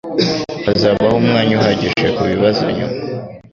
[0.65, 2.97] Hazabaho umwanya uhagije kubibazo nyuma.